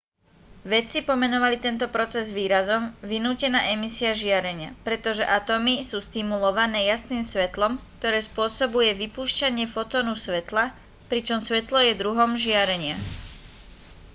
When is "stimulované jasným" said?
6.07-7.21